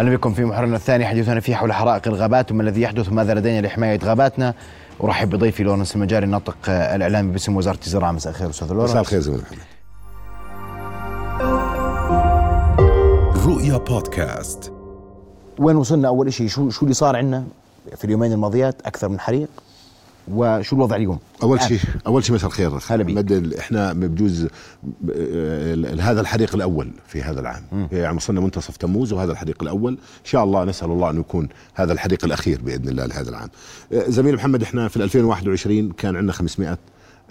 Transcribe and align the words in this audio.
أهلا 0.00 0.16
بكم 0.16 0.32
في 0.34 0.44
محورنا 0.44 0.76
الثاني. 0.76 1.06
حديثنا 1.06 1.40
فيه 1.40 1.54
حول 1.54 1.72
حرائق 1.72 2.08
الغابات 2.08 2.52
وما 2.52 2.62
الذي 2.62 2.80
يحدث 2.80 3.08
وماذا 3.08 3.34
لدينا 3.34 3.66
لحماية 3.66 3.98
غاباتنا. 4.04 4.54
أرحب 5.04 5.30
بضيفي 5.30 5.62
لورنس 5.62 5.96
المجاري 5.96 6.24
الناطق 6.26 6.56
الإعلامي 6.68 7.32
باسم 7.32 7.56
وزارة 7.56 7.78
الزراعة. 7.86 8.12
مساء 8.12 8.32
الخير 8.32 8.50
أستاذ 8.50 8.72
لورنس. 8.72 8.90
مساء 8.90 9.00
الخير 9.00 9.20
زميلي 9.20 9.42
محمد. 9.42 9.58
رؤيا 13.46 13.76
بودكاست. 13.76 14.72
وين 15.58 15.76
وصلنا؟ 15.76 16.08
أول 16.08 16.32
شيء 16.32 16.48
شو 16.48 16.70
شو 16.70 16.82
اللي 16.82 16.94
صار 16.94 17.16
عندنا 17.16 17.44
في 17.96 18.04
اليومين 18.04 18.32
الماضيات؟ 18.32 18.82
أكثر 18.86 19.08
من 19.08 19.20
حريق؟ 19.20 19.48
وشو 20.32 20.76
الوضع 20.76 20.96
اليوم؟ 20.96 21.18
أول. 21.42 21.60
شيء 21.60 21.78
أول 22.06 22.24
شيء 22.24 22.34
مساء 22.34 22.46
الخير 22.46 22.68
هلا. 22.90 23.04
محمد. 23.04 23.54
إحنا 23.58 23.92
بجوز 23.92 24.46
هذا 26.00 26.20
الحريق 26.20 26.54
الأول 26.54 26.90
في 27.06 27.22
هذا 27.22 27.40
العام. 27.40 27.88
يعني 27.92 28.16
وصلنا 28.16 28.40
منتصف 28.40 28.76
تموز 28.76 29.12
وهذا 29.12 29.32
الحريق 29.32 29.62
الأول. 29.62 29.92
إن 29.92 30.24
شاء 30.24 30.44
الله 30.44 30.64
نسأل 30.64 30.90
الله 30.90 31.10
انه 31.10 31.20
يكون 31.20 31.48
هذا 31.74 31.92
الحريق 31.92 32.24
الأخير 32.24 32.60
بإذن 32.62 32.88
الله 32.88 33.06
لهذا 33.06 33.30
العام. 33.30 33.48
زميل 33.92 34.34
محمد 34.34 34.62
إحنا 34.62 34.88
في 34.88 34.96
2021 34.96 35.90
كان 35.92 36.16
عندنا 36.16 36.32
500 36.32 36.78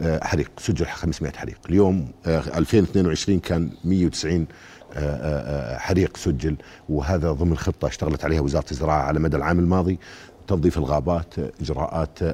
آه، 0.02 0.24
حريق 0.24 0.52
سجل 0.58 0.86
500 0.86 1.32
حريق 1.32 1.58
اليوم 1.70 2.08
آه، 2.26 2.58
2022 2.58 3.40
كان 3.40 3.70
190 3.84 4.48
آه، 4.94 5.00
آه، 5.00 5.76
آه، 5.76 5.78
حريق 5.78 6.18
سجل. 6.18 6.56
وهذا 6.90 7.32
ضمن 7.32 7.58
خطة 7.58 7.88
اشتغلت 7.88 8.24
عليها 8.26 8.42
وزارة 8.42 8.66
الزراعة 8.72 9.02
على 9.02 9.20
مدى 9.20 9.38
العام 9.38 9.60
الماضي. 9.60 10.00
تنظيف 10.50 10.78
الغابات 10.78 11.34
إجراءات 11.62 12.10
آه، 12.22 12.34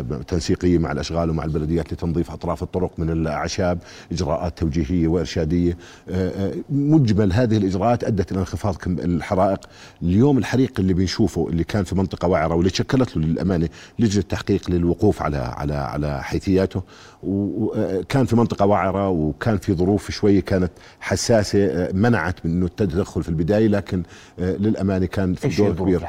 آه، 0.00 0.22
تنسيقية 0.28 0.78
مع 0.78 0.92
الأشغال 0.92 1.30
ومع 1.30 1.44
البلديات 1.44 1.92
لتنظيف 1.92 2.30
أطراف 2.30 2.62
الطرق 2.62 2.90
من 2.98 3.10
الأعشاب 3.10 3.78
إجراءات 4.12 4.58
توجيهية 4.58 5.08
وإرشادية. 5.08 5.76
آه، 6.10 6.28
آه، 6.28 6.54
مجمل 6.70 7.32
هذه 7.32 7.56
الإجراءات 7.56 8.04
أدت 8.04 8.32
إلى 8.32 8.40
انخفاض 8.40 8.76
الحرائق. 8.86 9.60
اليوم 10.02 10.38
الحريق 10.38 10.72
اللي 10.78 10.94
بنشوفه 10.94 11.48
اللي 11.48 11.64
كان 11.64 11.84
في 11.84 11.94
منطقة 11.94 12.28
وعره 12.28 12.54
واللي 12.54 12.70
شكلت 12.70 13.16
له 13.16 13.22
للأمانة 13.22 13.68
لجنة 13.98 14.22
تحقيق 14.22 14.70
للوقوف 14.70 15.22
على 15.22 15.36
على 15.36 15.74
على 15.74 16.22
حيثياته. 16.22 16.82
وكان 17.22 18.24
في 18.26 18.36
منطقة 18.36 18.66
وعره 18.66 19.08
وكان 19.08 19.58
في 19.58 19.74
ظروف 19.74 20.10
شوية 20.10 20.40
كانت 20.40 20.70
حساسة 21.00 21.64
آه، 21.66 21.92
منعت 21.92 22.46
من 22.46 22.50
إنه 22.52 22.66
التدخل 22.66 23.22
في 23.22 23.28
البداية 23.28 23.68
لكن 23.68 24.02
آه، 24.38 24.56
للأمانة 24.56 25.06
كان 25.06 25.34
في 25.34 25.48
دور 25.48 25.72
كبير. 25.72 26.00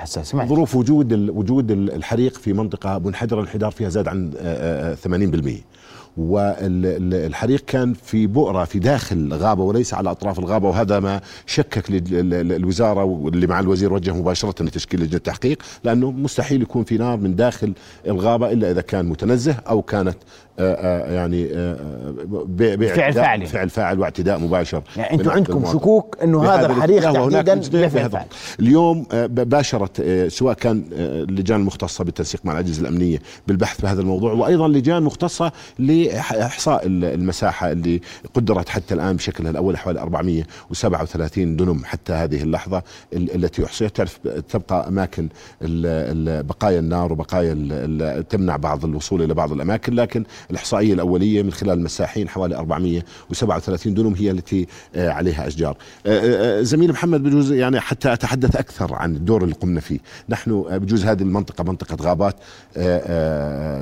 ظروف 0.49 0.75
وجود 0.75 1.13
وجود 1.45 1.71
ال- 1.71 1.91
الحريق 1.95 2.37
في 2.37 2.53
منطقة 2.53 2.99
منحدرة 2.99 3.39
الانحدار 3.41 3.71
فيها 3.71 3.89
زاد 3.89 4.07
عن 4.07 4.31
آه، 4.37 4.91
آه، 4.91 4.95
80% 4.95 5.61
والحريق 6.17 7.65
كان 7.67 7.93
في 7.93 8.27
بؤرة 8.27 8.63
في 8.63 8.79
داخل 8.79 9.33
غابة 9.33 9.63
وليس 9.63 9.93
على 9.93 10.11
أطراف 10.11 10.39
الغابة 10.39 10.69
وهذا 10.69 10.99
ما 10.99 11.21
شكك 11.45 11.83
الوزارة 11.89 13.03
واللي 13.03 13.47
مع 13.47 13.59
الوزير 13.59 13.93
وجه 13.93 14.13
مباشرة 14.13 14.63
لتشكيل 14.63 15.01
لجنة 15.01 15.19
تحقيق 15.19 15.57
لأنه 15.83 16.11
مستحيل 16.11 16.61
يكون 16.61 16.83
في 16.83 16.97
نار 16.97 17.17
من 17.17 17.35
داخل 17.35 17.73
الغابة 18.07 18.51
إلا 18.51 18.71
إذا 18.71 18.81
كان 18.81 19.05
متنزه 19.05 19.55
أو 19.69 19.81
كانت 19.81 20.17
آه، 20.59 20.73
آه، 20.73 21.13
يعني 21.13 21.49
آه، 21.53 21.75
فعل 22.77 23.13
فاعل. 23.13 23.47
فعل 23.47 23.69
فاعل 23.69 23.99
واعتداء 23.99 24.39
مباشر 24.39 24.81
يعني 24.97 25.13
أنتم 25.13 25.29
عندكم. 25.29 25.65
شكوك 25.65 26.17
إنه 26.23 26.43
هذا 26.43 26.65
الحريق 26.65 27.11
تحديدا 27.11 27.55
بفعل 27.55 28.25
اليوم 28.59 29.05
باشرت 29.29 30.25
سواء 30.27 30.53
كان 30.53 30.83
اللجان 30.91 31.59
المختصه 31.59 32.03
بالتنسيق 32.03 32.41
مع 32.43 32.53
الأجهزة 32.53 32.81
الأمنية 32.81 33.21
بالبحث 33.47 33.81
بهذا 33.81 34.01
الموضوع 34.01 34.33
وأيضا 34.33 34.67
لجان 34.67 35.03
مختصة 35.03 35.51
لاحصاء 36.07 36.85
ال- 36.87 37.05
المساحة 37.05 37.71
اللي 37.71 38.01
قدرت 38.33 38.69
حتى 38.69 38.93
الآن 38.93 39.15
بشكلها 39.15 39.51
الأول 39.51 39.77
حوالي 39.77 39.99
437 40.01 41.55
دنم 41.55 41.85
حتى 41.85 42.13
هذه 42.13 42.43
اللحظة 42.43 42.83
ال- 43.13 43.35
التي 43.45 43.65
احصيت 43.65 43.95
تعرف 43.95 44.17
تبقى 44.49 44.87
أماكن 44.87 45.29
بقايا 46.41 46.79
النار 46.79 47.11
وبقايا 47.13 48.21
تمنع 48.29 48.55
بعض 48.55 48.85
الوصول 48.85 49.21
إلى 49.21 49.33
بعض 49.33 49.51
الأماكن 49.51 49.93
لكن 49.93 50.23
الإحصائية 50.51 50.93
الأولية 50.93 51.43
من 51.43 51.51
خلال 51.51 51.73
المساحين 51.77 52.29
حوالي 52.29 52.55
437 52.55 53.93
دنم 53.93 54.13
هي 54.13 54.31
التي 54.31 54.67
آه، 54.95 55.09
عليها 55.09 55.47
أشجار. 55.47 55.77
آه، 56.05 56.59
آه، 56.59 56.61
زميل 56.61 56.91
محمد 56.91 57.23
بجوز 57.23 57.51
يعني 57.51 57.79
حتى 57.79 58.13
أتحدث 58.13 58.55
أكثر 58.55 58.93
عن 58.93 59.15
الدور 59.15 59.43
اللي 59.43 59.55
قمنا 59.55 59.79
فيه. 59.79 59.99
نحن 60.29 60.61
بجوز 60.79 61.05
هذه 61.05 61.21
المنطقة 61.21 61.63
منطقة 61.63 61.97
غابات 62.01 62.35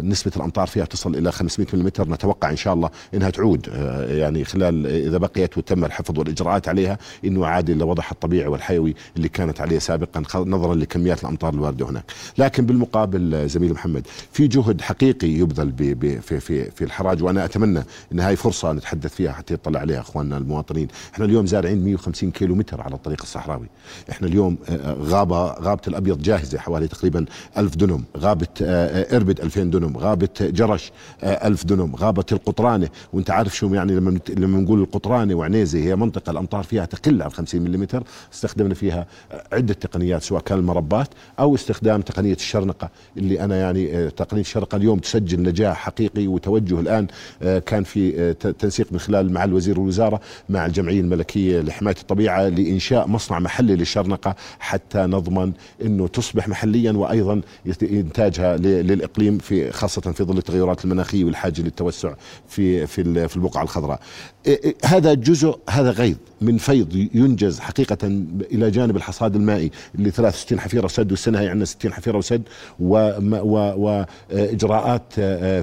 نسبة 0.05 0.31
الأمطار 0.37 0.67
فيها 0.67 0.85
تصل 0.85 1.15
إلى 1.15 1.31
500 1.31 1.67
ملم 1.73 1.89
نتوقع 2.13 2.49
إن 2.49 2.55
شاء 2.55 2.73
الله 2.73 2.89
إنها 3.13 3.29
تعود. 3.29 3.69
آه، 3.73 4.05
يعني 4.13 4.43
خلال 4.45 4.87
إذا 4.87 5.17
بقيت 5.17 5.57
وتم 5.57 5.85
الحفظ 5.85 6.19
والإجراءات 6.19 6.67
عليها 6.69 6.97
إنه 7.25 7.45
عاد 7.45 7.69
إلى 7.69 7.83
وضعها 7.83 8.11
الطبيعي 8.11 8.47
والحيوي 8.47 8.95
اللي 9.17 9.29
كانت 9.29 9.61
عليه 9.61 9.79
سابقا 9.79 10.23
نظرا 10.35 10.75
لكميات 10.75 11.21
الأمطار 11.23 11.53
الواردة 11.53 11.89
هناك. 11.89 12.03
لكن 12.37 12.65
بالمقابل 12.65 13.35
آه، 13.35 13.45
زميل 13.45 13.73
محمد 13.73 14.07
في 14.31 14.47
جهد 14.47 14.81
حقيقي 14.81 15.27
يبذل 15.27 15.73
في 16.21 16.39
في 16.39 16.71
في 16.71 16.83
الحراج 16.83 17.23
وأنا 17.23 17.45
أتمنى 17.45 17.83
إن 18.11 18.19
هاي 18.19 18.35
فرصة 18.35 18.71
نتحدث 18.73 19.15
فيها 19.15 19.31
حتى 19.31 19.53
يطلع 19.53 19.79
عليها 19.79 19.99
أخواننا 19.99 20.37
المواطنين. 20.37 20.87
إحنا 21.13 21.25
اليوم 21.25 21.45
زارعين 21.45 21.85
150 21.85 22.31
كيلو 22.31 22.55
متر 22.55 22.81
على 22.81 22.95
الطريق 22.95 23.21
الصحراوي. 23.21 23.67
إحنا 24.11 24.27
اليوم 24.27 24.57
آه، 24.69 24.93
غابة 24.99 25.45
غابة 25.53 25.81
الأبيض 25.87 26.21
جاهزة 26.21 26.57
حوالي 26.57 26.87
تقريبا 26.87 27.25
1000 27.57 27.75
دنم 27.75 28.03
غابة 28.17 28.47
إربد 28.61 29.39
2000 29.39 29.63
دنم 29.63 29.97
غابة 29.97 30.29
جرش 30.41 30.91
آه، 31.23 31.47
1000 31.47 31.65
دنم 31.65 31.95
غابه 32.03 32.25
القطرانة. 32.31 32.89
وانت 33.13 33.31
عارف 33.31 33.55
شو 33.55 33.73
يعني 33.73 33.95
لما 33.95 34.19
لما 34.29 34.59
نقول 34.59 34.81
القطرانة 34.81 35.35
وعنيزة 35.35 35.79
هي 35.79 35.95
منطقة 35.95 36.29
الأمطار 36.29 36.63
فيها 36.63 36.85
تقل 36.85 37.21
عن 37.21 37.31
50 37.31 37.61
ملم 37.61 37.83
استخدمنا 38.33 38.73
فيها 38.73 39.07
عدة 39.53 39.73
تقنيات 39.73 40.23
سواء 40.23 40.41
كان 40.41 40.59
المربات 40.59 41.07
أو 41.39 41.55
استخدام 41.55 42.01
تقنية 42.01 42.33
الشرنقة 42.33 42.89
اللي 43.17 43.39
أنا 43.41 43.55
يعني 43.55 43.97
آه، 43.97 44.09
تقنية 44.09 44.41
الشرنقة 44.41 44.75
اليوم 44.75 44.99
تسجل 44.99 45.41
نجاح 45.41 45.77
حقيقي 45.77 46.27
وتوجه 46.27 46.79
الآن 46.79 47.07
آه، 47.41 47.59
كان 47.59 47.83
في 47.83 48.21
آه، 48.21 48.31
تنسيق 48.51 48.87
من 48.91 48.99
خلال 48.99 49.31
مع 49.33 49.43
الوزير 49.43 49.79
والوزارة 49.79 50.21
مع 50.49 50.65
الجمعية 50.65 51.01
الملكية 51.01 51.61
لحماية 51.61 51.95
الطبيعة 52.01 52.47
لإنشاء 52.47 53.07
مصنع 53.07 53.39
محلي 53.39 53.75
للشرنقة 53.75 54.35
حتى 54.59 54.99
نضمن 54.99 55.51
إنه 55.81 56.07
تصبح 56.07 56.47
محليا 56.47 56.91
وأيضا 56.91 57.41
انتاجها 57.83 58.57
للإقليم 58.57 59.37
في 59.37 59.71
خاصة 59.71 60.01
في 60.01 60.23
ظل 60.23 60.37
التغيرات 60.37 60.85
المناخية 60.85 61.23
والحاجة 61.23 61.61
للتوسع 61.61 61.92
في 62.47 62.87
في 62.87 63.01
ال- 63.01 63.29
في 63.29 63.35
البقعة 63.35 63.63
الخضراء. 63.63 63.99
إيه 64.47 64.63
إيه 64.63 64.75
هذا 64.85 65.13
جزء 65.13 65.59
هذا 65.69 65.91
غيض 65.91 66.17
من 66.43 66.57
فيض 66.57 66.95
ينجز 67.13 67.59
حقيقة 67.59 67.97
إلى 68.51 68.71
جانب 68.71 68.95
الحصاد 68.97 69.35
المائي 69.35 69.71
اللي 69.95 70.11
63 70.11 70.59
حفيره 70.59 70.87
سد 70.87 71.11
والسنة 71.11 71.39
هي 71.39 71.47
عندنا 71.47 71.65
60 71.65 71.93
حفيره 71.93 72.17
وسد 72.17 72.41
واجراءات 74.33 75.13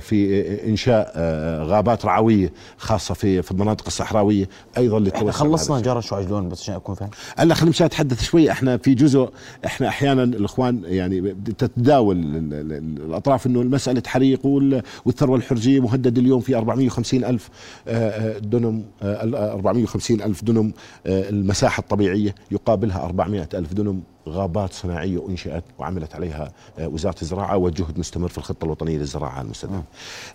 في 0.00 0.44
إنشاء 0.68 1.12
آه، 1.16 1.62
غابات 1.64 2.04
رعوية 2.04 2.52
خاصة 2.78 3.14
في 3.14 3.42
في 3.42 3.50
المناطق 3.50 3.86
الصحراوية 3.86 4.48
أيضا 4.78 4.96
إحنا 4.98 5.04
للتوسع 5.06 5.30
خلصنا 5.30 5.76
بهذا 5.76 5.94
جرش 5.94 6.12
وعجلون 6.12 6.48
بس 6.48 6.60
عشان 6.62 6.74
أكون 6.74 6.94
فاهم. 6.94 7.10
هلا 7.36 7.54
خلينا 7.54 7.70
مشان 7.70 7.86
اتحدث 7.86 8.22
شوي 8.22 8.50
إحنا 8.50 8.76
في 8.76 8.94
جزء 8.94 9.30
إحنا 9.66 9.88
أحيانا 9.88 10.22
الإخوان 10.22 10.82
يعني 10.84 11.36
تتداول 11.58 12.16
ال- 12.16 12.36
ال- 12.36 12.72
ال- 12.72 13.02
الأطراف 13.06 13.46
إنه 13.46 13.62
مساله 13.62 14.02
حريق 14.06 14.46
وال- 14.46 14.82
والثروة 15.04 15.36
الحرجية 15.36 15.80
مهدد 15.80 16.18
اليوم 16.18 16.40
في 16.40 16.54
450 16.56 17.24
ألف 17.24 17.48
آه، 17.88 18.10
آه، 18.10 18.38
دنم 18.38 18.82
آه، 19.02 19.24
ال- 19.24 19.34
450 19.34 20.22
ألف 20.22 20.44
دنم 20.44 20.69
آه، 21.06 21.28
المساحة 21.28 21.80
الطبيعية 21.80 22.34
يقابلها 22.50 23.04
400 23.04 23.48
ألف 23.54 23.72
دنم 23.72 24.02
غابات 24.28 24.72
صناعية 24.72 25.28
أنشئت 25.28 25.64
وعملت 25.78 26.14
عليها 26.14 26.52
آه، 26.78 26.88
وزارة 26.88 27.16
الزراعة 27.22 27.56
وجهد 27.56 27.98
مستمر 27.98 28.28
في 28.28 28.38
الخطة 28.38 28.64
الوطنية 28.64 28.98
للزراعة 28.98 29.40
المستدامة. 29.40 29.82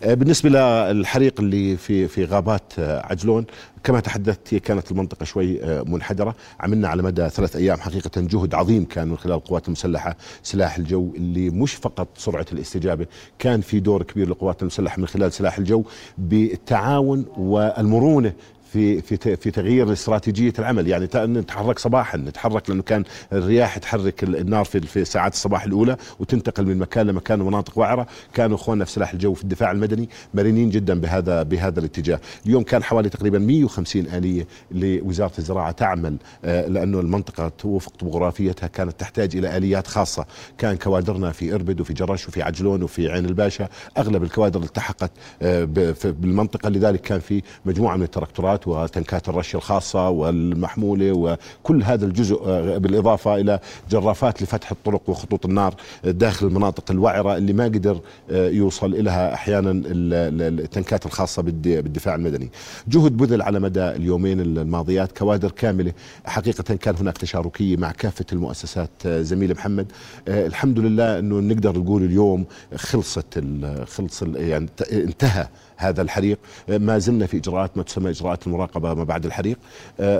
آه، 0.04 0.14
بالنسبة 0.14 0.50
للحريق 0.50 1.40
اللي 1.40 1.78
في 1.78 2.08
في 2.08 2.26
غابات 2.26 2.74
عجلون 2.80 3.46
كما 3.84 4.00
تحدثت 4.00 4.54
هي 4.54 4.60
كانت 4.60 4.92
المنطقة 4.92 5.24
شوي 5.24 5.60
منحدرة، 5.84 6.36
عملنا 6.60 6.88
على 6.88 7.04
مدى 7.04 7.30
ثلاث 7.30 7.56
أيام 7.56 7.78
حقيقة 7.78 8.22
جهد 8.22 8.54
عظيم 8.54 8.86
كان 8.86 9.08
من 9.08 9.18
خلال 9.18 9.36
القوات 9.36 9.68
المسلحة، 9.68 10.18
سلاح 10.44 10.78
الجو 10.78 11.12
اللي 11.16 11.50
مش 11.50 11.74
فقط 11.74 12.08
سرعة 12.18 12.46
الاستجابة، 12.52 13.08
كان 13.40 13.62
في 13.62 13.80
دور 13.80 14.04
كبير 14.04 14.28
للقوات 14.28 14.62
المسلحة 14.62 15.00
من 15.00 15.08
خلال 15.08 15.34
سلاح 15.34 15.58
الجو 15.58 15.84
بالتعاون 16.18 17.26
والمرونة 17.38 18.34
في 18.76 19.02
في 19.02 19.36
في 19.36 19.52
تغيير 19.52 19.92
استراتيجية 19.94 20.54
العمل. 20.60 20.88
يعني 20.88 21.08
نتحرك 21.16 21.80
صباحا. 21.80 22.18
نتحرك 22.18 22.70
لأنه 22.70 22.84
كان 22.84 23.04
الرياح 23.34 23.78
تحرك 23.78 24.24
ال- 24.24 24.36
النار 24.36 24.66
في 24.66 24.80
في 24.82 25.06
ساعات 25.06 25.34
الصباح 25.34 25.64
الأولى 25.64 25.98
وتنتقل 26.20 26.66
من 26.66 26.78
مكان 26.78 27.08
لمكان 27.08 27.42
ومناطق 27.42 27.78
وعرة. 27.80 28.08
كانوا 28.34 28.56
إخواننا 28.56 28.86
في 28.86 28.92
سلاح 28.92 29.14
الجو 29.14 29.34
في 29.34 29.44
الدفاع 29.44 29.72
المدني 29.72 30.10
مرنين 30.34 30.70
جدا 30.70 31.00
بهذا 31.00 31.44
بهذا 31.44 31.80
الاتجاه. 31.80 32.20
اليوم 32.46 32.64
كان 32.64 32.84
حوالي 32.84 33.10
تقريبا 33.10 33.40
150 33.40 34.06
آلية 34.08 34.48
لوزارة 34.72 35.32
الزراعة 35.40 35.72
تعمل 35.72 36.18
آه، 36.46 36.68
لأنه 36.68 37.00
المنطقة 37.00 37.52
وفق 37.68 37.92
طبوغرافيتها 38.00 38.68
كانت 38.68 39.00
تحتاج 39.00 39.36
إلى 39.36 39.58
آليات 39.58 39.88
خاصة. 39.88 40.26
كان 40.58 40.76
كوادرنا 40.78 41.32
في 41.32 41.54
إربد 41.56 41.82
وفي 41.82 41.94
جرش 41.94 42.28
وفي 42.28 42.42
عجلون 42.42 42.84
وفي 42.84 43.10
عين 43.12 43.26
الباشا. 43.26 43.68
أغلب 43.98 44.24
الكوادر 44.24 44.60
التحقت 44.64 45.12
آه، 45.42 45.64
بالمنطقة. 46.04 46.70
لذلك 46.70 47.02
كان 47.02 47.20
في 47.20 47.42
مجموعة 47.66 47.96
من 47.98 48.04
التراكتورات 48.04 48.65
وتنكات 48.68 49.30
الرش 49.30 49.56
الخاصة 49.56 50.10
والمحمولة 50.10 51.12
وكل 51.12 51.84
هذا 51.84 52.06
الجزء 52.06 52.42
آه، 52.46 52.78
بالإضافة 52.78 53.36
إلى 53.36 53.60
جرافات 53.92 54.42
لفتح 54.42 54.72
الطرق 54.72 55.10
وخطوط 55.10 55.46
النار 55.46 55.76
داخل 56.04 56.48
المناطق 56.48 56.92
الوعرة 56.92 57.38
اللي 57.38 57.54
ما 57.54 57.64
قدر 57.64 58.00
آه، 58.32 58.50
يوصل 58.50 59.04
لها 59.04 59.34
أحيانا 59.34 59.82
التنكات 59.86 61.06
الخاصة 61.06 61.42
بالدفاع 61.42 62.16
المدني. 62.16 62.50
جهد 62.88 63.18
بذل 63.18 63.42
على 63.42 63.60
مدى 63.60 63.82
اليومين 63.82 64.40
الماضيات 64.40 65.18
كوادر 65.18 65.52
كاملة 65.52 65.94
حقيقة 66.26 66.76
كان 66.76 66.96
هناك 66.96 67.18
تشاركية 67.18 67.78
مع 67.78 67.92
كافة 67.92 68.26
المؤسسات 68.34 68.90
زميل 69.08 69.54
محمد 69.54 69.92
الحمد 70.28 70.80
لله 70.80 71.20
إنه 71.20 71.40
نقدر 71.40 71.80
نقول 71.80 72.04
اليوم 72.04 72.46
خلصت 72.76 73.44
خلص 73.88 74.22
يعني 74.22 74.70
انتهى 74.92 75.48
هذا 75.78 76.02
الحريق 76.02 76.38
ما 76.70 76.98
زلنا 76.98 77.26
في 77.26 77.38
إجراءات 77.38 77.78
ما 77.78 77.84
تسمى 77.84 78.10
إجراءات 78.10 78.48
المراقبه 78.56 78.94
ما 78.94 79.04
بعد 79.04 79.26
الحريق. 79.26 79.58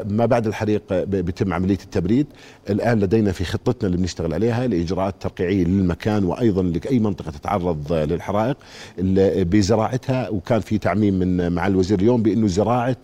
ما 0.10 0.26
بعد 0.26 0.48
الحريق 0.48 0.94
بيتم 1.04 1.54
عملية 1.54 1.78
التبريد. 1.84 2.28
الآن 2.70 3.00
لدينا 3.00 3.32
في 3.32 3.46
خطتنا 3.46 3.88
اللي 3.88 3.98
بنشتغل 3.98 4.34
عليها 4.34 4.68
لإجراءات 4.68 5.16
ترقيعية 5.20 5.64
للمكان 5.64 6.24
وأيضا 6.24 6.64
لأي 6.64 7.00
منطقة 7.00 7.32
تتعرض 7.32 7.94
للحرائق. 7.94 8.58
بزراعتها 8.98 10.30
وكان 10.30 10.60
في 10.60 10.78
تعميم 10.78 11.14
من 11.14 11.52
مع 11.52 11.68
الوزير 11.68 12.00
اليوم 12.00 12.24
بأنه 12.24 12.48
زراعة 12.48 12.98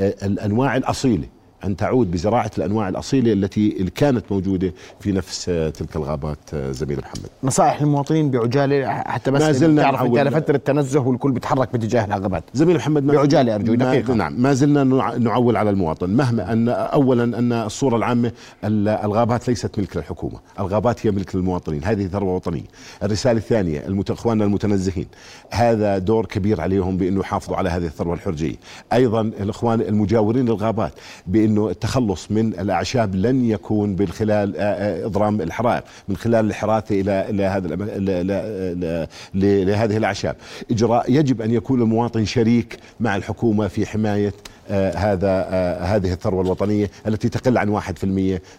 الأنواع 0.00 0.76
الأصيلة 0.76 1.33
أن 1.64 1.76
تعود 1.76 2.10
بزراعة 2.10 2.50
الأنواع 2.58 2.88
الأصيلة 2.88 3.32
التي 3.32 3.70
كانت 3.94 4.24
موجودة 4.30 4.72
في 5.00 5.12
نفس 5.12 5.44
تلك 5.44 5.96
الغابات 5.96 6.38
زميل 6.54 6.98
محمد. 6.98 7.28
نصائح 7.44 7.82
للمواطنين 7.82 8.30
بعجالة 8.30 8.88
حتى 8.88 9.30
بس 9.30 9.42
ما 9.42 9.52
زلنا 9.52 9.82
تعرف 9.82 10.00
على 10.00 10.30
فترة 10.30 10.56
التنزه 10.56 11.00
والكل 11.00 11.32
بيتحرك 11.32 11.72
باتجاه 11.72 12.04
الغابات 12.04 12.44
زميل 12.54 12.76
محمد 12.76 13.06
بعجالة 13.06 13.54
أرجو 13.54 13.74
دقيقة. 13.74 14.14
نعم 14.14 14.42
ما 14.42 14.52
زلنا 14.52 14.84
نعول 15.18 15.56
على 15.56 15.70
المواطن 15.70 16.10
مهما 16.10 16.52
أن 16.52 16.68
أولا 16.68 17.38
أن 17.38 17.52
الصورة 17.52 17.96
العامة 17.96 18.32
الغابات 18.64 19.48
ليست 19.48 19.78
ملك 19.78 19.96
للحكومة 19.96 20.38
الغابات 20.60 21.06
هي 21.06 21.10
ملك 21.10 21.36
للمواطنين 21.36 21.84
هذه 21.84 22.06
ثروة 22.06 22.34
وطنية. 22.34 22.64
الرسالة 23.02 23.38
الثانية 23.38 24.04
إخواننا 24.10 24.44
المتنزهين 24.44 25.06
هذا 25.50 25.98
دور 25.98 26.26
كبير 26.26 26.60
عليهم 26.60 26.96
بأنه 26.96 27.20
يحافظوا 27.20 27.56
على 27.56 27.68
هذه 27.68 27.84
الثروة 27.84 28.14
الحرجية. 28.14 28.54
أيضا 28.92 29.20
الإخوان 29.20 29.80
المجاورين 29.80 30.44
للغابات 30.44 30.92
بأنه 31.26 31.53
إنه 31.54 31.70
التخلص 31.70 32.30
من 32.30 32.46
الأعشاب 32.46 33.14
لن 33.14 33.44
يكون 33.44 33.96
من 33.98 34.08
خلال 34.08 34.56
آه، 34.56 34.60
آه، 34.62 35.06
إضرام 35.06 35.40
الحرائق 35.40 35.84
من 36.08 36.16
خلال 36.16 36.46
الحراثه 36.46 37.00
إلى 37.00 37.30
إلى 37.30 37.44
هذا 37.44 37.68
لهذه 39.34 39.96
الأعشاب 39.96 40.36
إجراء 40.70 41.12
يجب 41.12 41.42
أن 41.42 41.50
يكون 41.50 41.82
المواطن 41.82 42.24
شريك 42.24 42.78
مع 43.00 43.16
الحكومة 43.16 43.68
في 43.68 43.86
حماية 43.86 44.32
آه 44.70 44.96
هذا 44.96 45.28
آه 45.28 45.84
هذه 45.84 46.12
الثروة 46.12 46.42
الوطنية 46.42 46.90
التي 47.06 47.28
تقل 47.28 47.58
عن 47.58 47.80
1% 47.80 48.04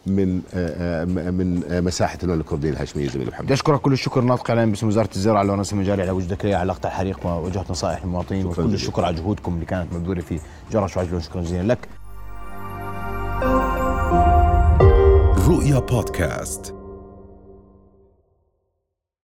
من 0.07 0.41
آه 0.53 1.05
من 1.05 1.63
مساحة 1.83 2.17
المملكه 2.23 2.41
الكرديه 2.45 2.69
الهاشميه 2.69 3.09
زميلي 3.09 3.31
محمد. 3.31 3.51
أشكرك 3.51 3.81
كل 3.81 3.93
الشكر 3.93 4.21
ناطق 4.21 4.49
اعلامي 4.49 4.71
باسم 4.71 4.87
وزارة 4.87 5.09
الزراعة 5.15 5.43
لونس 5.43 5.73
المجاري 5.73 6.01
على 6.01 6.11
وجودك 6.11 6.45
على 6.45 6.69
لقطة 6.69 6.87
الحريق 6.87 7.25
ووجهت 7.25 7.71
نصائح 7.71 8.05
للمواطنين 8.05 8.45
وكل 8.45 8.73
الشكر 8.73 9.05
على 9.05 9.15
جهودكم 9.15 9.53
اللي 9.53 9.65
كانت 9.65 9.93
مبذولة 9.93 10.21
في 10.21 10.39
جرى 10.71 10.87
شعاع 10.87 11.19
شكرا 11.19 11.41
جزيلا 11.41 11.73
لك. 11.73 11.87
رؤيا 15.65 15.79
بودكاست 15.79 16.74